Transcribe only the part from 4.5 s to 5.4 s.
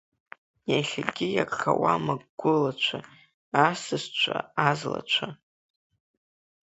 азлацәа.